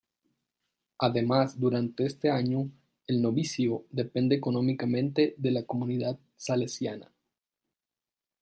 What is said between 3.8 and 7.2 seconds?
depende económicamente de la Comunidad Salesiana.